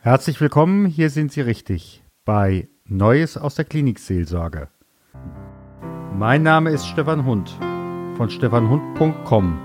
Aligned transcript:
Herzlich 0.00 0.40
willkommen, 0.40 0.86
hier 0.86 1.10
sind 1.10 1.32
Sie 1.32 1.40
richtig 1.40 2.04
bei 2.24 2.68
Neues 2.84 3.36
aus 3.36 3.56
der 3.56 3.64
Klinikseelsorge. 3.64 4.68
Mein 6.14 6.44
Name 6.44 6.70
ist 6.70 6.86
Stefan 6.86 7.24
Hund 7.24 7.50
von 8.16 8.30
stefanhund.com, 8.30 9.58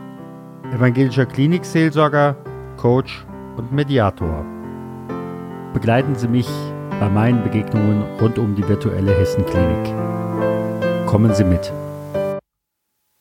evangelischer 0.74 1.28
Klinikseelsorger, 1.28 2.36
Coach 2.78 3.28
und 3.58 3.72
Mediator. 3.72 4.44
Begleiten 5.72 6.16
Sie 6.16 6.28
mich 6.28 6.50
bei 7.00 7.10
meinen 7.10 7.44
Begegnungen 7.44 8.02
rund 8.20 8.40
um 8.40 8.56
die 8.56 8.68
virtuelle 8.68 9.16
Hessenklinik. 9.16 9.86
Kommen 11.06 11.36
Sie 11.36 11.44
mit. 11.44 11.72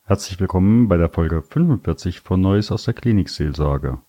Herzlich 0.05 0.39
willkommen 0.39 0.87
bei 0.87 0.97
der 0.97 1.09
Folge 1.09 1.43
45 1.43 2.21
von 2.21 2.41
Neues 2.41 2.71
aus 2.71 2.85
der 2.85 2.95
Klinikseelsorge. 2.95 3.99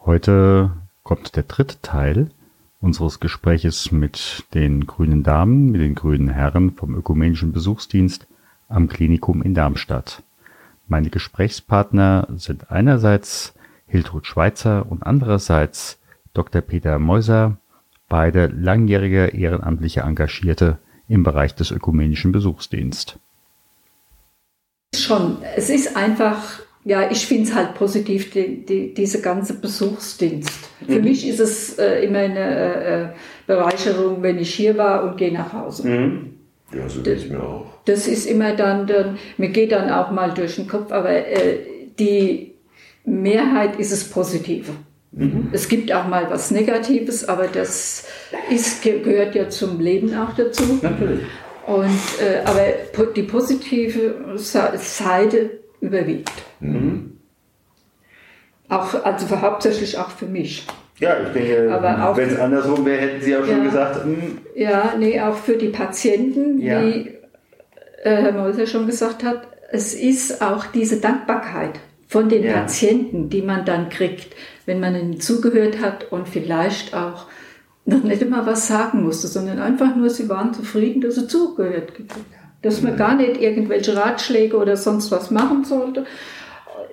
Heute 0.00 0.83
kommt 1.04 1.36
der 1.36 1.44
dritte 1.44 1.80
Teil 1.82 2.30
unseres 2.80 3.20
Gespräches 3.20 3.92
mit 3.92 4.44
den 4.54 4.86
grünen 4.86 5.22
Damen, 5.22 5.70
mit 5.70 5.80
den 5.80 5.94
grünen 5.94 6.28
Herren 6.28 6.72
vom 6.72 6.94
Ökumenischen 6.94 7.52
Besuchsdienst 7.52 8.26
am 8.68 8.88
Klinikum 8.88 9.42
in 9.42 9.54
Darmstadt. 9.54 10.22
Meine 10.88 11.10
Gesprächspartner 11.10 12.26
sind 12.36 12.70
einerseits 12.70 13.54
Hiltrud 13.86 14.26
Schweizer 14.26 14.90
und 14.90 15.02
andererseits 15.02 15.98
Dr. 16.32 16.62
Peter 16.62 16.98
Meuser, 16.98 17.58
beide 18.08 18.46
langjährige 18.46 19.26
ehrenamtliche 19.26 20.00
Engagierte 20.00 20.78
im 21.08 21.22
Bereich 21.22 21.54
des 21.54 21.70
Ökumenischen 21.70 22.32
Besuchsdienst. 22.32 23.18
Schon, 24.94 25.38
es 25.56 25.70
ist 25.70 25.96
einfach 25.96 26.60
ja, 26.84 27.10
ich 27.10 27.26
finde 27.26 27.44
es 27.44 27.54
halt 27.54 27.74
positiv, 27.74 28.30
die, 28.30 28.64
die, 28.64 28.92
diese 28.92 29.22
ganze 29.22 29.54
Besuchsdienst. 29.54 30.68
Für 30.86 30.98
mhm. 30.98 31.04
mich 31.04 31.26
ist 31.26 31.40
es 31.40 31.78
äh, 31.78 32.04
immer 32.04 32.18
eine 32.18 32.38
äh, 32.38 33.02
äh, 33.04 33.08
Bereicherung, 33.46 34.22
wenn 34.22 34.38
ich 34.38 34.54
hier 34.54 34.76
war 34.76 35.04
und 35.04 35.16
gehe 35.16 35.32
nach 35.32 35.52
Hause. 35.52 35.88
Mhm. 35.88 36.34
Ja, 36.74 36.88
so 36.88 37.00
geht 37.00 37.18
es 37.18 37.28
mir 37.28 37.42
auch. 37.42 37.66
Das 37.86 38.06
ist 38.06 38.26
immer 38.26 38.54
dann, 38.54 38.86
dann, 38.86 39.18
mir 39.38 39.48
geht 39.48 39.72
dann 39.72 39.90
auch 39.90 40.10
mal 40.10 40.32
durch 40.34 40.56
den 40.56 40.68
Kopf, 40.68 40.92
aber 40.92 41.10
äh, 41.10 41.60
die 41.98 42.52
Mehrheit 43.04 43.78
ist 43.78 43.92
es 43.92 44.04
Positive. 44.04 44.72
Mhm. 45.12 45.48
Es 45.52 45.68
gibt 45.68 45.90
auch 45.92 46.06
mal 46.06 46.28
was 46.28 46.50
Negatives, 46.50 47.26
aber 47.26 47.46
das 47.46 48.06
ist, 48.50 48.82
gehört 48.82 49.34
ja 49.34 49.48
zum 49.48 49.80
Leben 49.80 50.14
auch 50.14 50.34
dazu. 50.34 50.80
Natürlich. 50.82 51.20
Und, 51.66 52.00
äh, 52.20 52.44
aber 52.44 53.06
die 53.16 53.22
positive 53.22 54.36
Seite 54.36 55.63
überwiegt. 55.84 56.32
Mhm. 56.60 57.18
Auch, 58.68 59.04
also 59.04 59.40
hauptsächlich 59.40 59.98
auch 59.98 60.10
für 60.10 60.26
mich. 60.26 60.66
Ja, 60.98 61.16
ich 61.20 61.32
denke, 61.32 61.68
wenn 62.14 62.28
es 62.28 62.38
andersrum 62.38 62.84
wäre, 62.86 63.00
hätten 63.00 63.22
Sie 63.22 63.36
auch 63.36 63.44
schon 63.44 63.58
ja, 63.58 63.64
gesagt. 63.64 64.06
Mh. 64.06 64.16
Hm. 64.16 64.38
Ja, 64.54 64.94
nee, 64.98 65.20
auch 65.20 65.36
für 65.36 65.56
die 65.56 65.68
Patienten, 65.68 66.60
ja. 66.60 66.82
wie 66.82 67.08
äh, 68.02 68.16
Herr 68.16 68.32
Mäuser 68.32 68.66
schon 68.66 68.86
gesagt 68.86 69.24
hat, 69.24 69.48
es 69.70 69.92
ist 69.94 70.40
auch 70.40 70.66
diese 70.66 71.00
Dankbarkeit 71.00 71.80
von 72.06 72.28
den 72.28 72.44
ja. 72.44 72.52
Patienten, 72.52 73.28
die 73.28 73.42
man 73.42 73.64
dann 73.64 73.88
kriegt, 73.88 74.34
wenn 74.66 74.78
man 74.78 74.94
ihnen 74.94 75.20
zugehört 75.20 75.80
hat 75.80 76.12
und 76.12 76.28
vielleicht 76.28 76.94
auch 76.94 77.26
noch 77.86 78.02
nicht 78.04 78.22
immer 78.22 78.46
was 78.46 78.68
sagen 78.68 79.02
musste, 79.02 79.26
sondern 79.26 79.58
einfach 79.58 79.94
nur, 79.96 80.08
sie 80.08 80.28
waren 80.28 80.54
zufrieden, 80.54 81.00
dass 81.00 81.16
sie 81.16 81.26
zugehört 81.26 81.92
haben. 81.98 82.24
Dass 82.64 82.80
man 82.80 82.96
gar 82.96 83.14
nicht 83.14 83.40
irgendwelche 83.40 83.94
Ratschläge 83.94 84.56
oder 84.56 84.78
sonst 84.78 85.10
was 85.10 85.30
machen 85.30 85.64
sollte, 85.64 86.06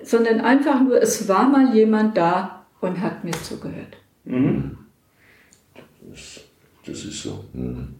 sondern 0.02 0.42
einfach 0.42 0.82
nur, 0.82 1.00
es 1.00 1.26
war 1.28 1.48
mal 1.48 1.74
jemand 1.74 2.16
da 2.16 2.66
und 2.82 3.00
hat 3.00 3.24
mir 3.24 3.32
zugehört. 3.32 3.96
Mhm. 4.24 4.76
Das, 6.02 6.40
das, 6.84 7.04
ist 7.04 7.22
so. 7.22 7.44
Mhm. 7.54 7.94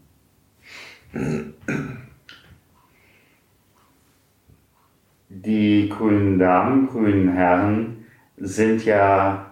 Die 5.31 5.89
grünen 5.89 6.39
Damen, 6.39 6.89
grünen 6.89 7.33
Herren 7.33 8.05
sind 8.37 8.85
ja 8.85 9.51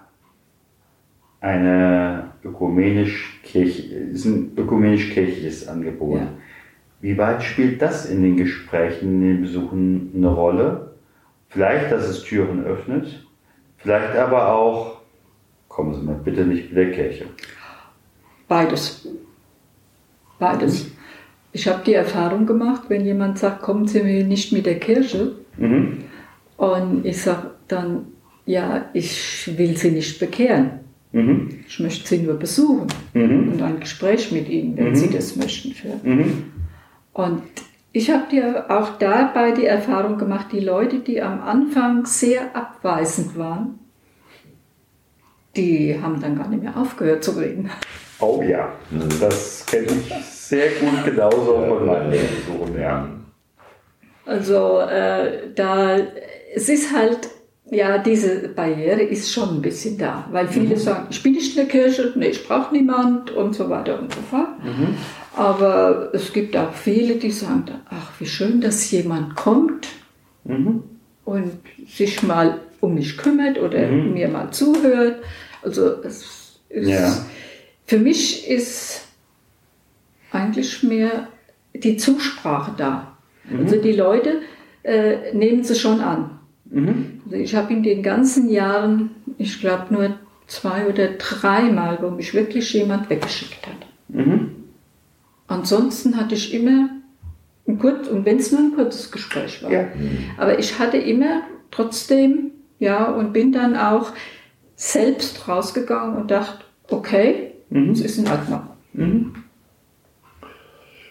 eine 1.40 2.32
ökumenisch-kirchliches 2.44 4.26
ökumenisch 4.26 5.68
Angebot. 5.68 6.20
Ja. 6.20 6.28
Wie 7.00 7.16
weit 7.16 7.42
spielt 7.42 7.80
das 7.80 8.06
in 8.06 8.22
den 8.22 8.36
Gesprächen, 8.36 9.14
in 9.14 9.20
den 9.20 9.42
Besuchen 9.42 10.12
eine 10.14 10.28
Rolle? 10.28 10.92
Vielleicht, 11.48 11.90
dass 11.90 12.06
es 12.08 12.22
Türen 12.22 12.64
öffnet, 12.64 13.26
vielleicht 13.78 14.14
aber 14.16 14.52
auch, 14.52 15.00
kommen 15.68 15.94
Sie 15.94 16.02
mal 16.02 16.20
bitte 16.22 16.44
nicht 16.44 16.68
mit 16.68 16.76
der 16.76 16.92
Kirche. 16.92 17.26
Beides. 18.46 19.08
Beides. 20.38 20.84
Mhm. 20.84 20.90
Ich 21.52 21.66
habe 21.66 21.82
die 21.84 21.94
Erfahrung 21.94 22.46
gemacht, 22.46 22.82
wenn 22.88 23.04
jemand 23.04 23.38
sagt, 23.38 23.62
kommen 23.62 23.88
Sie 23.88 24.02
mir 24.02 24.24
nicht 24.24 24.52
mit 24.52 24.66
der 24.66 24.78
Kirche. 24.78 25.32
Mhm. 25.56 26.04
Und 26.56 27.04
ich 27.04 27.20
sage 27.20 27.50
dann, 27.66 28.06
ja, 28.46 28.90
ich 28.92 29.50
will 29.56 29.76
Sie 29.76 29.90
nicht 29.90 30.20
bekehren. 30.20 30.80
Mhm. 31.12 31.48
Ich 31.66 31.80
möchte 31.80 32.06
Sie 32.06 32.18
nur 32.18 32.34
besuchen 32.34 32.86
mhm. 33.14 33.52
und 33.52 33.62
ein 33.62 33.80
Gespräch 33.80 34.30
mit 34.30 34.48
Ihnen, 34.48 34.76
wenn 34.76 34.94
Sie 34.94 35.06
mhm. 35.06 35.12
das 35.12 35.34
möchten, 35.34 35.72
führen. 35.72 36.00
Und 37.12 37.42
ich 37.92 38.10
habe 38.10 38.28
dir 38.30 38.66
auch 38.68 38.98
dabei 38.98 39.50
die 39.50 39.66
Erfahrung 39.66 40.16
gemacht, 40.16 40.46
die 40.52 40.60
Leute, 40.60 41.00
die 41.00 41.20
am 41.20 41.42
Anfang 41.42 42.06
sehr 42.06 42.54
abweisend 42.54 43.36
waren, 43.36 43.80
die 45.56 46.00
haben 46.00 46.20
dann 46.20 46.36
gar 46.36 46.48
nicht 46.48 46.62
mehr 46.62 46.76
aufgehört 46.76 47.24
zu 47.24 47.32
reden. 47.32 47.70
Oh 48.20 48.42
ja, 48.42 48.72
das 49.20 49.66
kenne 49.66 49.86
ich 49.86 50.24
sehr 50.24 50.70
gut 50.78 51.04
genauso 51.04 51.64
von 51.66 51.86
meinen 51.86 52.10
Besuchen. 52.10 52.78
Ja. 52.78 53.08
Also 54.26 54.80
äh, 54.80 55.52
da, 55.54 55.96
es 56.54 56.68
ist 56.68 56.94
halt, 56.94 57.28
ja, 57.70 57.98
diese 57.98 58.48
Barriere 58.48 59.02
ist 59.02 59.32
schon 59.32 59.56
ein 59.56 59.62
bisschen 59.62 59.96
da, 59.96 60.26
weil 60.32 60.48
viele 60.48 60.74
mhm. 60.74 60.80
sagen, 60.80 61.06
ich 61.10 61.22
bin 61.22 61.32
nicht 61.32 61.50
in 61.50 61.56
der 61.56 61.66
Kirche, 61.66 62.12
nee, 62.16 62.28
ich 62.28 62.46
brauche 62.46 62.74
niemand 62.74 63.30
und 63.30 63.54
so 63.54 63.70
weiter 63.70 64.00
und 64.00 64.12
so 64.12 64.20
fort. 64.22 64.62
Mhm. 64.64 64.96
Aber 65.36 66.10
es 66.12 66.32
gibt 66.32 66.56
auch 66.56 66.72
viele, 66.72 67.14
die 67.14 67.30
sagen, 67.30 67.64
ach, 67.88 68.10
wie 68.18 68.26
schön, 68.26 68.60
dass 68.60 68.90
jemand 68.90 69.36
kommt 69.36 69.86
mhm. 70.44 70.82
und 71.24 71.52
sich 71.86 72.22
mal 72.24 72.60
um 72.80 72.94
mich 72.94 73.16
kümmert 73.16 73.58
oder 73.58 73.86
mhm. 73.86 74.14
mir 74.14 74.28
mal 74.28 74.50
zuhört. 74.50 75.22
Also 75.62 76.02
es 76.02 76.58
ist, 76.68 76.88
ja. 76.88 77.16
für 77.86 77.98
mich 77.98 78.48
ist 78.48 79.02
eigentlich 80.32 80.82
mehr 80.82 81.28
die 81.72 81.96
Zusprache 81.96 82.72
da. 82.76 83.16
Mhm. 83.48 83.60
Also 83.60 83.76
die 83.76 83.92
Leute 83.92 84.40
äh, 84.82 85.32
nehmen 85.32 85.62
sie 85.62 85.76
schon 85.76 86.00
an. 86.00 86.39
Mhm. 86.70 87.20
Also 87.24 87.36
ich 87.36 87.54
habe 87.54 87.72
in 87.72 87.82
den 87.82 88.02
ganzen 88.02 88.48
Jahren, 88.48 89.10
ich 89.38 89.60
glaube 89.60 89.92
nur 89.92 90.14
zwei 90.46 90.86
oder 90.86 91.08
dreimal, 91.18 91.98
wo 92.00 92.10
mich 92.10 92.34
wirklich 92.34 92.72
jemand 92.72 93.10
weggeschickt 93.10 93.66
hat. 93.66 93.86
Mhm. 94.08 94.50
Ansonsten 95.46 96.16
hatte 96.16 96.34
ich 96.34 96.54
immer 96.54 96.90
ein 97.66 97.78
kurz, 97.78 98.08
und 98.08 98.24
wenn 98.24 98.38
es 98.38 98.52
nur 98.52 98.60
ein 98.60 98.74
kurzes 98.74 99.10
Gespräch 99.10 99.62
war. 99.62 99.70
Ja. 99.70 99.88
Aber 100.38 100.58
ich 100.58 100.78
hatte 100.78 100.96
immer 100.96 101.42
trotzdem, 101.70 102.52
ja, 102.78 103.10
und 103.10 103.32
bin 103.32 103.52
dann 103.52 103.76
auch 103.76 104.12
selbst 104.76 105.46
rausgegangen 105.46 106.16
und 106.16 106.30
dachte, 106.30 106.64
okay, 106.88 107.52
mhm. 107.68 107.90
es 107.90 108.00
ist 108.00 108.18
in 108.18 108.28
Ordnung. 108.28 108.62
Mhm. 108.92 109.34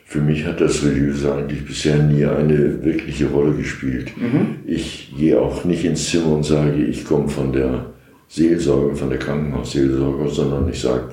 Für 0.09 0.21
mich 0.21 0.43
hat 0.43 0.59
das 0.59 0.83
Religiöse 0.83 1.35
eigentlich 1.35 1.63
bisher 1.63 1.97
nie 2.01 2.25
eine 2.25 2.83
wirkliche 2.83 3.27
Rolle 3.27 3.53
gespielt. 3.53 4.11
Mhm. 4.17 4.55
Ich 4.65 5.13
gehe 5.15 5.39
auch 5.39 5.65
nicht 5.65 5.85
ins 5.85 6.09
Zimmer 6.09 6.33
und 6.33 6.43
sage, 6.43 6.83
ich 6.83 7.05
komme 7.05 7.29
von 7.29 7.53
der 7.53 7.85
Seelsorge, 8.27 8.95
von 8.95 9.11
der 9.11 9.19
Krankenhausseelsorge, 9.19 10.27
sondern 10.29 10.67
ich 10.67 10.81
sage 10.81 11.11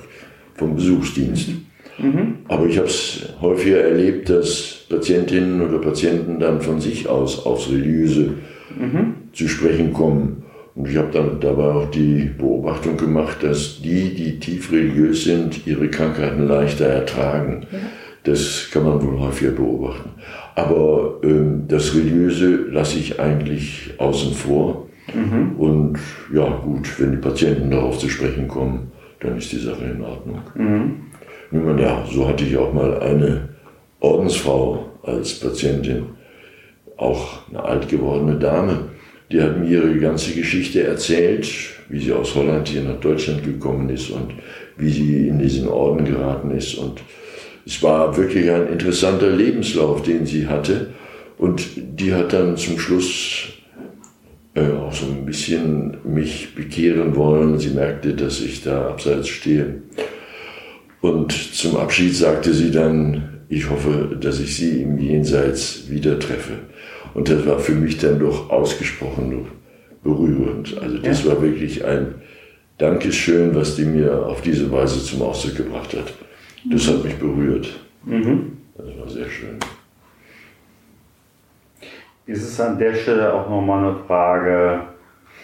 vom 0.55 0.75
Besuchsdienst. 0.75 1.49
Mhm. 1.99 2.37
Aber 2.47 2.65
ich 2.65 2.79
habe 2.79 2.87
es 2.87 3.21
häufiger 3.39 3.81
erlebt, 3.81 4.31
dass 4.31 4.87
Patientinnen 4.89 5.61
oder 5.61 5.77
Patienten 5.77 6.39
dann 6.39 6.59
von 6.59 6.81
sich 6.81 7.07
aus 7.07 7.45
aufs 7.45 7.69
Religiöse 7.69 8.33
mhm. 8.79 9.13
zu 9.31 9.47
sprechen 9.47 9.93
kommen. 9.93 10.43
Und 10.73 10.89
ich 10.89 10.97
habe 10.97 11.11
dann 11.11 11.39
dabei 11.39 11.65
auch 11.65 11.91
die 11.91 12.31
Beobachtung 12.35 12.97
gemacht, 12.97 13.43
dass 13.43 13.79
die, 13.79 14.15
die 14.15 14.39
tief 14.39 14.71
religiös 14.71 15.23
sind, 15.23 15.67
ihre 15.67 15.87
Krankheiten 15.87 16.47
leichter 16.47 16.87
ertragen. 16.87 17.67
Ja. 17.71 17.77
Das 18.27 18.67
kann 18.71 18.83
man 18.83 19.01
wohl 19.01 19.19
häufiger 19.21 19.51
beobachten. 19.51 20.09
Aber 20.55 21.21
ähm, 21.23 21.63
das 21.69 21.95
Religiöse 21.95 22.65
lasse 22.69 22.99
ich 22.99 23.17
eigentlich 23.21 23.93
außen 23.97 24.33
vor. 24.33 24.89
Mhm. 25.13 25.55
Und 25.57 25.99
ja, 26.33 26.45
gut, 26.57 26.99
wenn 26.99 27.11
die 27.11 27.17
Patienten 27.17 27.71
darauf 27.71 27.97
zu 27.97 28.09
sprechen 28.09 28.49
kommen, 28.49 28.91
dann 29.21 29.37
ist 29.37 29.53
die 29.53 29.59
Sache 29.59 29.85
in 29.85 30.01
Ordnung. 30.01 30.41
Mhm. 30.55 30.95
Nun, 31.51 31.77
ja, 31.79 32.03
so 32.11 32.27
hatte 32.27 32.43
ich 32.43 32.57
auch 32.57 32.73
mal 32.73 32.99
eine 32.99 33.47
Ordensfrau 34.01 34.91
als 35.03 35.39
Patientin, 35.39 36.07
auch 36.97 37.47
eine 37.47 37.63
alt 37.63 37.87
gewordene 37.87 38.37
Dame. 38.37 38.89
Die 39.31 39.41
hat 39.41 39.57
mir 39.57 39.69
ihre 39.69 39.97
ganze 39.99 40.33
Geschichte 40.33 40.83
erzählt, 40.83 41.47
wie 41.87 41.99
sie 41.99 42.11
aus 42.11 42.35
Holland 42.35 42.67
hier 42.67 42.81
nach 42.81 42.99
Deutschland 42.99 43.45
gekommen 43.45 43.87
ist 43.89 44.09
und 44.09 44.33
wie 44.75 44.89
sie 44.89 45.29
in 45.29 45.39
diesen 45.39 45.69
Orden 45.69 46.03
geraten 46.03 46.51
ist. 46.51 46.75
Und 46.75 47.01
es 47.67 47.83
war 47.83 48.15
wirklich 48.15 48.49
ein 48.49 48.67
interessanter 48.69 49.29
Lebenslauf, 49.29 50.01
den 50.01 50.25
sie 50.25 50.47
hatte. 50.47 50.93
Und 51.37 51.67
die 51.75 52.13
hat 52.13 52.31
dann 52.31 52.55
zum 52.55 52.79
Schluss 52.79 53.49
äh, 54.55 54.71
auch 54.71 54.93
so 54.93 55.05
ein 55.07 55.25
bisschen 55.25 55.97
mich 56.05 56.55
bekehren 56.55 57.17
wollen. 57.17 57.59
Sie 57.59 57.71
merkte, 57.71 58.13
dass 58.13 58.39
ich 58.39 58.63
da 58.63 58.87
abseits 58.87 59.27
stehe. 59.27 59.81
Und 61.01 61.33
zum 61.33 61.75
Abschied 61.75 62.15
sagte 62.15 62.53
sie 62.53 62.71
dann, 62.71 63.41
ich 63.49 63.69
hoffe, 63.69 64.17
dass 64.19 64.39
ich 64.39 64.55
Sie 64.55 64.81
im 64.81 64.97
Jenseits 64.97 65.89
wieder 65.89 66.19
treffe. 66.19 66.53
Und 67.13 67.29
das 67.29 67.45
war 67.45 67.59
für 67.59 67.75
mich 67.75 67.97
dann 67.97 68.19
doch 68.19 68.49
ausgesprochen 68.49 69.45
berührend. 70.03 70.77
Also 70.81 70.97
das 70.99 71.23
ja. 71.23 71.31
war 71.31 71.41
wirklich 71.41 71.83
ein 71.83 72.15
Dankeschön, 72.77 73.55
was 73.55 73.75
die 73.75 73.85
mir 73.85 74.25
auf 74.25 74.41
diese 74.41 74.71
Weise 74.71 75.03
zum 75.03 75.21
Ausdruck 75.21 75.57
gebracht 75.57 75.93
hat. 75.93 76.13
Das 76.65 76.87
hat 76.87 77.03
mich 77.03 77.17
berührt. 77.17 77.79
Mhm. 78.03 78.57
Das 78.77 78.87
war 78.99 79.09
sehr 79.09 79.29
schön. 79.29 79.57
Ist 82.25 82.43
es 82.43 82.59
an 82.59 82.77
der 82.77 82.93
Stelle 82.93 83.33
auch 83.33 83.49
nochmal 83.49 83.85
eine 83.85 84.03
Frage, 84.05 84.81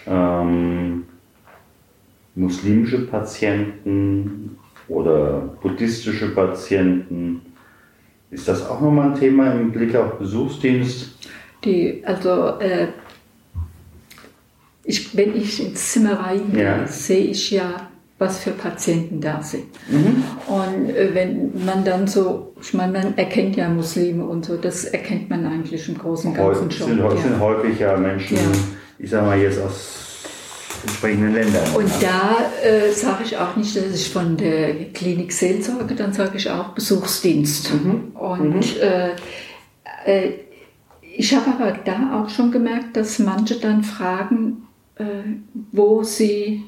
ähm, 0.06 1.06
muslimische 2.36 3.08
Patienten 3.08 4.58
oder 4.88 5.56
buddhistische 5.62 6.30
Patienten, 6.34 7.42
ist 8.32 8.48
das 8.48 8.68
auch 8.68 8.82
nochmal 8.82 9.12
ein 9.12 9.20
Thema 9.20 9.52
im 9.54 9.72
Blick 9.72 9.96
auf 9.96 10.18
Besuchsdienst? 10.18 11.12
Die, 11.64 12.04
also, 12.04 12.60
äh, 12.60 12.88
ich, 14.84 15.16
wenn 15.16 15.36
ich 15.36 15.66
ins 15.66 15.92
Zimmer 15.92 16.20
reingehe, 16.20 16.64
ja. 16.64 16.88
sehe 16.88 17.26
ich 17.26 17.52
ja, 17.52 17.90
was 18.24 18.40
für 18.40 18.52
Patienten 18.52 19.20
da 19.20 19.42
sind. 19.42 19.66
Mhm. 19.90 20.24
Und 20.48 20.90
äh, 20.90 21.14
wenn 21.14 21.66
man 21.66 21.84
dann 21.84 22.08
so, 22.08 22.54
ich 22.62 22.74
meine, 22.74 22.94
man 22.94 23.18
erkennt 23.18 23.56
ja 23.56 23.68
Muslime 23.68 24.24
und 24.26 24.46
so, 24.46 24.56
das 24.56 24.86
erkennt 24.86 25.30
man 25.30 25.46
eigentlich 25.46 25.88
im 25.90 25.98
Großen 25.98 26.32
und 26.32 26.38
Ganzen 26.38 26.72
schon. 26.72 26.88
Sind, 26.88 27.00
ja. 27.00 27.18
sind 27.18 27.40
häufig 27.40 27.80
ja 27.80 27.98
Menschen, 27.98 28.38
ja. 28.38 28.44
ich 29.00 29.10
sage 29.10 29.26
mal 29.26 29.40
jetzt 29.40 29.60
aus 29.60 30.00
entsprechenden 30.84 31.34
Ländern. 31.34 31.64
Und 31.76 31.90
da 32.02 32.38
äh, 32.64 32.92
sage 32.92 33.24
ich 33.26 33.38
auch 33.38 33.56
nicht, 33.56 33.76
dass 33.76 33.94
ich 33.94 34.10
von 34.10 34.38
der 34.38 34.74
Klinik 34.94 35.32
Seelsorge, 35.32 35.96
dann 35.96 36.14
sage 36.14 36.38
ich 36.38 36.50
auch 36.50 36.70
Besuchsdienst. 36.70 37.74
Mhm. 37.74 38.12
Und 38.16 38.56
mhm. 38.56 38.62
Äh, 38.82 39.10
äh, 40.06 40.34
ich 41.16 41.36
habe 41.36 41.52
aber 41.52 41.78
da 41.86 42.22
auch 42.22 42.30
schon 42.30 42.52
gemerkt, 42.52 42.98
dass 42.98 43.20
manche 43.20 43.60
dann 43.60 43.84
fragen, 43.84 44.68
äh, 44.96 45.06
wo 45.72 46.04
sie 46.04 46.64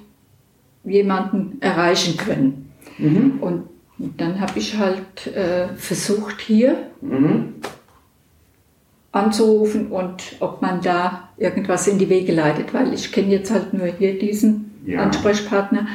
jemanden 0.86 1.62
erreichen 1.62 2.18
können. 2.18 2.72
Mhm. 2.98 3.38
Und 3.42 3.64
dann 3.98 4.40
habe 4.40 4.60
ich 4.60 4.78
halt 4.78 5.28
äh, 5.28 5.70
versucht, 5.76 6.42
hier 6.42 6.90
mhm. 7.02 7.56
anzurufen 9.12 9.88
und 9.88 10.24
ob 10.40 10.62
man 10.62 10.82
da 10.82 11.30
irgendwas 11.38 11.88
in 11.88 11.98
die 11.98 12.10
Wege 12.10 12.34
leitet, 12.34 12.74
weil 12.74 12.94
ich 12.94 13.12
kenne 13.12 13.30
jetzt 13.30 13.52
halt 13.52 13.74
nur 13.74 13.88
hier 13.88 14.20
diesen 14.20 14.72
ja. 14.86 15.02
Ansprechpartner 15.02 15.88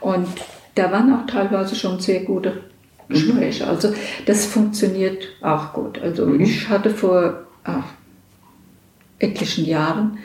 und 0.00 0.28
da 0.74 0.90
waren 0.90 1.12
auch 1.14 1.26
teilweise 1.26 1.74
schon 1.74 2.00
sehr 2.00 2.20
gute 2.20 2.62
Gespräche. 3.08 3.64
Mhm. 3.64 3.70
Also 3.70 3.92
das 4.24 4.46
funktioniert 4.46 5.28
auch 5.42 5.72
gut. 5.74 6.00
Also 6.00 6.26
mhm. 6.26 6.40
ich 6.40 6.68
hatte 6.68 6.90
vor 6.90 7.44
ach, 7.64 7.84
etlichen 9.18 9.66
Jahren 9.66 10.18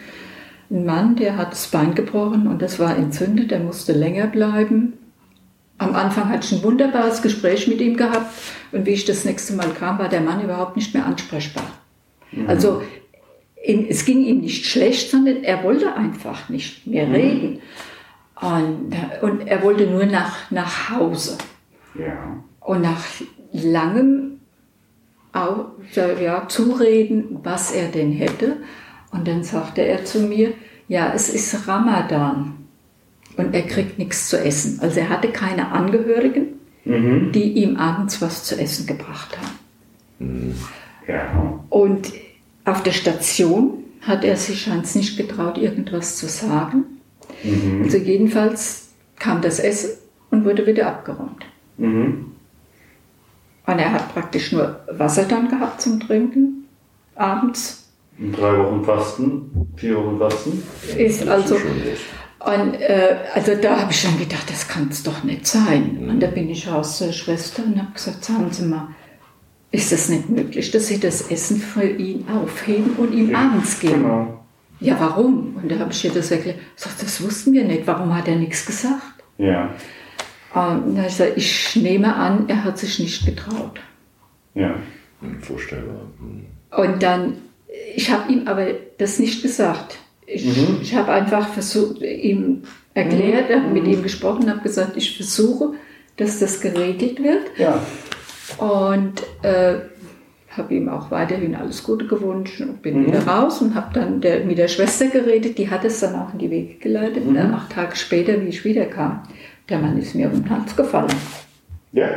einen 0.70 0.86
Mann, 0.86 1.16
der 1.16 1.38
hat 1.38 1.52
das 1.52 1.68
Bein 1.68 1.96
gebrochen 1.96 2.48
und 2.48 2.62
das 2.62 2.80
war 2.80 2.96
entzündet, 2.96 3.52
der 3.52 3.60
musste 3.60 3.94
länger 3.94 4.28
bleiben. 4.28 4.94
Am 5.78 5.96
Anfang 5.96 6.30
hatte 6.30 6.46
ich 6.46 6.52
ein 6.54 6.64
wunderbares 6.64 7.22
Gespräch 7.22 7.68
mit 7.68 7.80
ihm 7.82 7.96
gehabt 7.96 8.34
und 8.72 8.86
wie 8.86 8.92
ich 8.92 9.06
das 9.06 9.26
nächste 9.26 9.54
Mal 9.54 9.70
kam, 9.70 10.00
war 10.00 10.10
der 10.10 10.22
Mann 10.22 10.44
überhaupt 10.44 10.76
nicht 10.76 10.94
mehr 10.94 11.06
ansprechbar. 11.06 11.66
Mhm. 12.32 12.50
Also 12.50 12.82
es 13.64 14.06
ging 14.06 14.24
ihm 14.24 14.42
nicht 14.42 14.66
schlecht, 14.66 15.12
sondern 15.12 15.44
er 15.44 15.64
wollte 15.64 15.94
einfach 15.94 16.50
nicht 16.50 16.88
mehr 16.88 17.08
mhm. 17.08 17.14
reden. 17.14 17.60
Und, 18.40 18.96
und, 19.22 19.48
er 19.48 19.64
wollte 19.64 19.88
nur 19.88 20.06
nach, 20.06 20.52
nach 20.52 20.92
Hause. 20.92 21.38
Ja. 21.98 22.44
Und 22.60 22.82
nach 22.82 23.04
langem 23.52 24.40
ja, 25.96 26.48
Zureden, 26.48 27.40
was 27.44 27.72
er 27.72 27.90
denn 27.90 28.12
hätte, 28.12 28.58
und 29.12 29.28
dann 29.28 29.44
sagte 29.44 29.82
er 29.82 30.06
zu 30.06 30.22
mir, 30.22 30.54
ja, 30.88 31.12
es 31.14 31.30
ist 31.30 31.68
Ramadan 31.68 32.56
und 33.36 33.54
er 33.54 33.64
kriegt 33.64 33.98
nichts 33.98 34.30
zu 34.30 34.40
essen. 34.40 34.80
Also 34.82 35.00
er 35.00 35.10
hatte 35.10 35.30
keine 35.30 35.72
Angehörigen, 35.72 36.60
mhm. 36.86 37.32
die 37.32 37.54
ihm 37.54 37.78
abends 37.78 38.22
was 38.22 38.44
zu 38.44 38.60
essen 38.60 38.88
gebracht 38.88 39.38
haben. 39.38 39.60
Mhm. 40.20 40.56
Ja. 41.08 41.62
Und 41.70 42.12
auf 42.66 42.84
der 42.84 42.92
Station 42.92 43.84
hat 44.02 44.24
er 44.24 44.36
sich 44.36 44.62
scheinbar 44.62 44.90
nicht 44.96 45.18
getraut, 45.18 45.58
irgendwas 45.58 46.18
zu 46.18 46.28
sagen. 46.28 46.86
Mhm. 47.44 47.84
Also 47.84 47.98
jedenfalls 47.98 48.90
kam 49.18 49.42
das 49.42 49.60
Essen 49.60 49.92
und 50.32 50.46
wurde 50.46 50.66
wieder 50.66 50.88
abgeräumt. 50.88 51.46
Mhm. 51.78 52.32
Und 53.66 53.80
er 53.80 53.92
hat 53.92 54.14
praktisch 54.14 54.52
nur 54.52 54.80
Wasser 54.92 55.24
dann 55.24 55.50
gehabt 55.50 55.82
zum 55.82 56.00
Trinken 56.00 56.66
abends 57.16 57.87
Drei 58.20 58.58
Wochen 58.58 58.84
Fasten, 58.84 59.72
vier 59.76 59.96
Wochen 59.96 60.18
Fasten. 60.18 60.64
Ist 60.98 61.28
also, 61.28 61.56
und, 62.40 62.74
äh, 62.76 63.18
also 63.34 63.56
da 63.56 63.82
habe 63.82 63.92
ich 63.92 64.02
schon 64.02 64.18
gedacht, 64.18 64.50
das 64.50 64.68
kann 64.68 64.88
es 64.90 65.04
doch 65.04 65.24
nicht 65.24 65.46
sein. 65.46 66.00
Mhm. 66.02 66.10
Und 66.10 66.20
da 66.22 66.28
bin 66.28 66.50
ich 66.50 66.68
raus 66.68 66.98
zur 66.98 67.12
Schwester 67.12 67.64
und 67.64 67.78
habe 67.78 67.94
gesagt, 67.94 68.26
sagen 68.26 68.52
Sie 68.52 68.66
mal, 68.66 68.90
ist 69.72 69.92
das 69.92 70.10
nicht 70.10 70.30
möglich, 70.30 70.72
dass 70.72 70.88
Sie 70.88 71.00
das 71.00 71.30
Essen 71.30 71.58
für 71.58 71.86
ihn 71.86 72.26
aufheben 72.30 72.94
und 72.98 73.14
ihm 73.14 73.32
ja, 73.32 73.40
abends 73.40 73.80
geben? 73.80 74.04
Genau. 74.04 74.46
Ja, 74.80 74.96
warum? 75.00 75.58
Und 75.62 75.72
da 75.72 75.80
habe 75.80 75.92
ich 75.92 76.06
ihr 76.06 76.12
das 76.12 76.32
erklärt. 76.32 76.58
Ich 76.76 76.84
sagte, 76.84 77.06
das 77.06 77.24
wussten 77.24 77.54
wir 77.54 77.66
nicht. 77.66 77.86
Warum 77.86 78.16
hat 78.16 78.28
er 78.28 78.36
nichts 78.36 78.66
gesagt? 78.66 79.24
Ja. 79.38 79.74
Und 80.54 80.96
da 80.96 81.02
ich 81.02 81.18
gesagt, 81.18 81.34
ich 81.36 81.76
nehme 81.76 82.16
an, 82.16 82.48
er 82.48 82.64
hat 82.64 82.78
sich 82.78 83.00
nicht 83.00 83.26
getraut. 83.26 83.80
Ja. 84.54 84.76
Vorstellbar. 85.42 86.02
Mhm. 86.20 86.46
Und 86.72 87.04
dann 87.04 87.34
ich 87.96 88.12
habe 88.12 88.32
ihm 88.32 88.48
aber 88.48 88.68
das 88.98 89.20
nicht 89.20 89.42
gesagt. 89.42 89.98
Ich, 90.26 90.46
mhm. 90.46 90.80
ich 90.82 90.94
habe 90.94 91.12
einfach 91.12 91.50
versucht, 91.50 92.02
ihm 92.02 92.64
erklärt, 92.94 93.50
mhm. 93.50 93.74
mit 93.74 93.88
ihm 93.88 94.04
gesprochen, 94.04 94.50
habe 94.50 94.62
gesagt, 94.62 94.98
ich 94.98 95.16
versuche, 95.16 95.74
dass 96.18 96.40
das 96.40 96.60
geregelt 96.60 97.24
wird. 97.24 97.52
Ja. 97.58 97.82
Und 98.58 99.24
äh, 99.44 99.76
habe 100.58 100.74
ihm 100.74 100.90
auch 100.90 101.12
weiterhin 101.12 101.56
alles 101.56 101.84
Gute 101.84 102.08
gewünscht 102.08 102.60
und 102.62 102.82
bin 102.82 103.02
mhm. 103.02 103.08
wieder 103.08 103.26
raus 103.26 103.62
und 103.62 103.76
habe 103.76 103.94
dann 103.94 104.22
der, 104.22 104.44
mit 104.44 104.58
der 104.58 104.68
Schwester 104.68 105.08
geredet, 105.08 105.58
die 105.58 105.70
hat 105.70 105.86
es 105.86 106.00
dann 106.00 106.16
auch 106.16 106.34
in 106.34 106.40
die 106.40 106.50
Wege 106.50 106.76
geleitet. 106.76 107.24
Mhm. 107.24 107.30
Und 107.30 107.54
acht 107.54 107.72
Tage 107.72 107.96
später, 107.96 108.42
wie 108.42 108.48
ich 108.48 108.66
wiederkam, 108.66 109.24
der 109.70 109.80
Mann 109.80 109.98
ist 109.98 110.16
mir 110.16 110.28
um 110.28 110.44
den 110.44 110.50
Hals 110.50 110.76
gefallen. 110.76 111.14
Ja. 111.94 112.10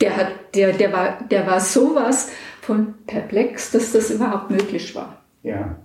Der, 0.00 0.16
hat, 0.16 0.28
der, 0.54 0.72
der, 0.72 0.92
war, 0.92 1.18
der 1.30 1.46
war 1.46 1.60
sowas 1.60 2.30
von 2.60 2.94
perplex, 3.06 3.70
dass 3.70 3.92
das 3.92 4.10
überhaupt 4.10 4.50
möglich 4.50 4.94
war. 4.94 5.16
Ja. 5.42 5.76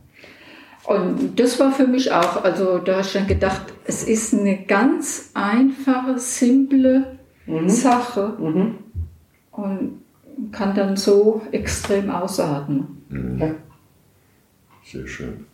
Und 0.86 1.39
das 1.39 1.60
war 1.60 1.72
für 1.72 1.88
mich 1.88 2.12
auch, 2.12 2.44
also 2.44 2.77
da 2.77 2.94
habe 2.94 3.01
ich 3.01 3.13
dann 3.13 3.27
gedacht, 3.27 3.74
es 3.86 4.03
ist 4.03 4.34
eine 4.34 4.65
ganz 4.65 5.32
einfache, 5.34 6.20
simple 6.20 7.17
mhm. 7.48 7.70
Sache 7.70 8.34
mhm. 8.39 8.75
und 9.51 10.01
kann 10.51 10.75
dann 10.75 10.96
so 10.96 11.41
extrem 11.51 12.10
ausatmen. 12.10 13.03
Mhm. 13.10 13.39
Ja. 13.39 13.51
Sehr 14.84 15.08
schön. 15.08 15.46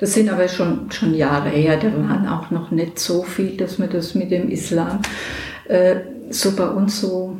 Das 0.00 0.14
sind 0.14 0.28
aber 0.28 0.48
schon, 0.48 0.90
schon 0.90 1.14
Jahre 1.14 1.50
her, 1.50 1.76
da 1.76 1.92
waren 1.92 2.26
auch 2.26 2.50
noch 2.50 2.72
nicht 2.72 2.98
so 2.98 3.22
viel, 3.22 3.56
dass 3.56 3.78
man 3.78 3.88
das 3.88 4.16
mit 4.16 4.32
dem 4.32 4.48
Islam 4.48 5.00
äh, 5.68 6.00
so 6.30 6.56
bei 6.56 6.68
uns 6.68 7.00
so 7.00 7.36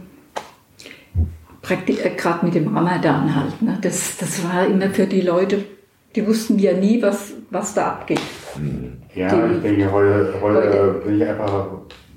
gerade 1.62 2.44
mit 2.44 2.54
dem 2.54 2.74
Ramadan 2.74 3.34
halt. 3.34 3.62
Ne? 3.62 3.78
Das, 3.80 4.16
das 4.18 4.44
war 4.44 4.66
immer 4.66 4.90
für 4.90 5.06
die 5.06 5.20
Leute, 5.20 5.64
die 6.14 6.26
wussten 6.26 6.58
ja 6.58 6.72
nie, 6.74 7.00
was, 7.02 7.32
was 7.50 7.74
da 7.74 7.86
abgeht. 7.88 8.20
Hm. 8.54 8.92
Ja, 9.14 9.28
die, 9.28 9.54
ich 9.54 9.62
denke, 9.62 9.92
heute, 9.92 10.34
heute, 10.40 11.02
bin 11.04 11.16
ich 11.16 11.28
einfach 11.28 11.66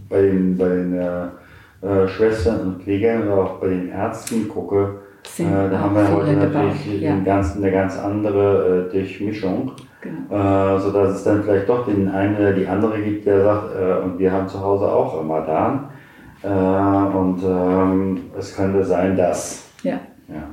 bei 0.10 0.22
den, 0.22 0.58
bei 0.58 0.68
den 0.68 0.94
äh, 0.94 2.08
Schwestern 2.08 2.62
und 2.62 2.84
Pflegern 2.84 3.28
oder 3.28 3.44
auch 3.44 3.60
bei 3.60 3.68
den 3.68 3.90
Ärzten 3.90 4.48
gucke, 4.48 5.00
äh, 5.40 5.70
da 5.70 5.80
haben 5.80 5.96
wir 5.96 6.12
heute 6.12 6.34
natürlich 6.34 7.02
ja. 7.02 7.18
ganz, 7.20 7.56
eine 7.58 7.72
ganz 7.72 7.98
andere 7.98 8.88
äh, 8.88 8.92
Durchmischung. 8.92 9.72
Genau. 10.02 10.76
Äh, 10.76 10.80
sodass 10.80 11.16
es 11.16 11.24
dann 11.24 11.44
vielleicht 11.44 11.68
doch 11.68 11.86
den 11.86 12.08
einen 12.10 12.38
oder 12.38 12.54
die 12.54 12.68
andere 12.68 13.02
gibt, 13.02 13.26
der 13.26 13.44
sagt, 13.44 13.76
äh, 13.76 14.04
und 14.04 14.20
wir 14.20 14.32
haben 14.32 14.48
zu 14.48 14.62
Hause 14.62 14.86
auch 14.86 15.18
Ramadan. 15.18 15.90
Äh, 16.44 16.48
und 16.48 17.42
ähm, 17.44 18.32
es 18.38 18.56
könnte 18.56 18.84
sein, 18.84 19.16
dass. 19.18 19.64
Ja. 19.84 20.00
Ja. 20.28 20.48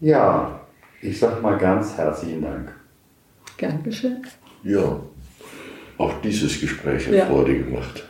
Ja. 0.00 0.60
Ich 1.02 1.18
sag 1.18 1.40
mal 1.42 1.56
ganz 1.58 1.96
herzlichen 1.96 2.42
Dank. 2.42 2.72
Gern 3.56 3.82
geschehen. 3.82 4.26
Ja, 4.62 5.00
auch 5.98 6.12
dieses 6.22 6.60
Gespräch 6.60 7.06
hat 7.06 7.14
Ja. 7.14 7.26
Freude 7.26 7.58
gemacht. 7.62 8.08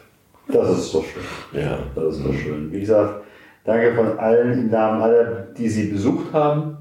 Das 0.48 0.70
ist 0.78 0.94
doch 0.94 1.04
schön. 1.04 1.60
Ja. 1.60 1.78
Das 1.94 2.16
ist 2.16 2.24
doch 2.26 2.34
schön. 2.34 2.72
Wie 2.72 2.80
gesagt, 2.80 3.22
danke 3.64 3.94
von 3.94 4.18
allen 4.18 4.52
im 4.52 4.70
Namen 4.70 5.02
aller, 5.02 5.24
die 5.56 5.68
Sie 5.68 5.86
besucht 5.88 6.32
haben 6.32 6.78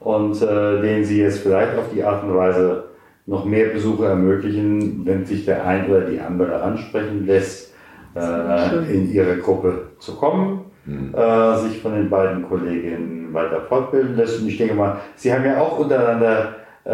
und 0.00 0.40
äh, 0.42 0.80
denen 0.80 1.04
Sie 1.04 1.20
jetzt 1.20 1.38
vielleicht 1.40 1.76
auf 1.78 1.86
die 1.92 2.02
Art 2.02 2.24
und 2.24 2.34
Weise 2.36 2.84
noch 3.26 3.44
mehr 3.44 3.68
Besuche 3.68 4.06
ermöglichen, 4.06 5.04
wenn 5.06 5.24
sich 5.24 5.44
der 5.44 5.64
ein 5.66 5.88
oder 5.88 6.02
die 6.02 6.20
andere 6.20 6.62
ansprechen 6.62 7.26
lässt, 7.26 7.72
äh, 8.14 8.94
in 8.94 9.10
Ihre 9.12 9.38
Gruppe 9.38 9.88
zu 9.98 10.14
kommen, 10.16 10.60
äh, 10.86 11.58
sich 11.60 11.80
von 11.80 11.94
den 11.94 12.10
beiden 12.10 12.42
Kolleginnen 12.46 13.32
weiter 13.32 13.62
fortbilden 13.62 14.16
lässt. 14.16 14.40
Und 14.40 14.48
ich 14.48 14.58
denke 14.58 14.74
mal, 14.74 14.98
Sie 15.16 15.32
haben 15.32 15.44
ja 15.44 15.58
auch 15.60 15.78
untereinander 15.78 16.56
äh, 16.86 16.90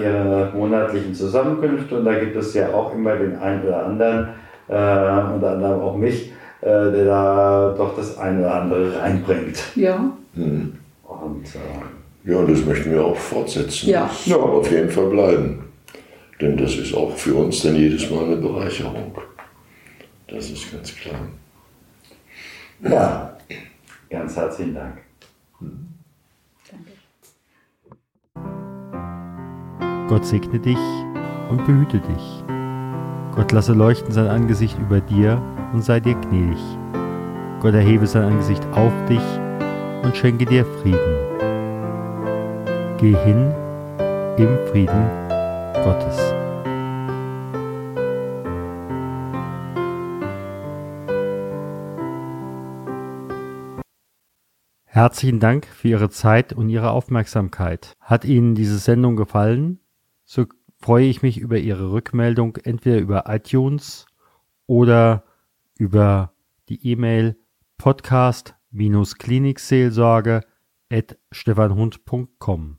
Ihre 0.00 0.52
monatlichen 0.54 1.14
Zusammenkünfte 1.14 1.98
und 1.98 2.04
da 2.04 2.14
gibt 2.14 2.36
es 2.36 2.54
ja 2.54 2.68
auch 2.72 2.94
immer 2.94 3.16
den 3.16 3.36
einen 3.38 3.64
oder 3.64 3.86
anderen, 3.86 4.28
äh, 4.68 5.34
unter 5.34 5.50
anderem 5.50 5.80
auch 5.80 5.96
mich, 5.96 6.32
äh, 6.60 6.66
der 6.66 7.04
da 7.06 7.74
doch 7.76 7.96
das 7.96 8.16
eine 8.18 8.38
oder 8.40 8.54
andere 8.62 9.00
reinbringt. 9.00 9.62
Ja, 9.74 10.12
Hm. 10.34 10.72
Und 11.06 11.44
äh, 11.54 12.30
Ja, 12.30 12.38
und 12.38 12.50
das 12.50 12.64
möchten 12.64 12.90
wir 12.90 13.04
auch 13.04 13.16
fortsetzen. 13.16 13.90
Ja. 13.90 14.08
Soll 14.24 14.40
auf 14.40 14.70
jeden 14.70 14.88
Fall 14.88 15.06
bleiben. 15.10 15.71
Denn 16.42 16.56
das 16.56 16.74
ist 16.74 16.92
auch 16.92 17.16
für 17.16 17.36
uns 17.36 17.62
dann 17.62 17.76
jedes 17.76 18.10
Mal 18.10 18.24
eine 18.24 18.36
Bereicherung. 18.36 19.16
Das 20.26 20.50
ist 20.50 20.72
ganz 20.72 20.92
klar. 20.92 21.20
ja, 22.82 23.36
ganz 24.10 24.34
herzlichen 24.34 24.74
Dank. 24.74 24.98
Gott 30.08 30.26
segne 30.26 30.58
dich 30.58 30.76
und 31.48 31.64
behüte 31.64 32.00
dich. 32.00 32.44
Gott 33.36 33.52
lasse 33.52 33.72
leuchten 33.72 34.10
sein 34.10 34.26
Angesicht 34.26 34.76
über 34.80 35.00
dir 35.00 35.40
und 35.72 35.82
sei 35.82 36.00
dir 36.00 36.14
gnädig. 36.14 36.58
Gott 37.60 37.74
erhebe 37.74 38.08
sein 38.08 38.24
Angesicht 38.24 38.66
auf 38.72 38.92
dich 39.08 39.22
und 40.02 40.16
schenke 40.16 40.44
dir 40.44 40.64
Frieden. 40.64 41.16
Geh 42.98 43.14
hin 43.24 43.54
im 44.38 44.58
Frieden 44.72 45.21
Gottes. 45.82 46.16
Herzlichen 54.84 55.40
Dank 55.40 55.66
für 55.66 55.88
Ihre 55.88 56.10
Zeit 56.10 56.52
und 56.52 56.68
Ihre 56.68 56.92
Aufmerksamkeit. 56.92 57.94
Hat 57.98 58.24
Ihnen 58.24 58.54
diese 58.54 58.78
Sendung 58.78 59.16
gefallen? 59.16 59.80
So 60.24 60.46
freue 60.80 61.06
ich 61.06 61.22
mich 61.22 61.38
über 61.38 61.58
Ihre 61.58 61.90
Rückmeldung 61.90 62.58
entweder 62.58 62.98
über 62.98 63.24
iTunes 63.26 64.06
oder 64.66 65.24
über 65.78 66.32
die 66.68 66.86
E-Mail 66.86 67.36
podcast-klinikseelsorge 67.78 70.42
at 70.90 71.18
stefanhund.com. 71.32 72.78